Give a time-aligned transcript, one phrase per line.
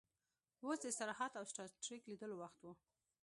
[0.65, 2.67] اوس د استراحت او سټار ټریک لیدلو وخت و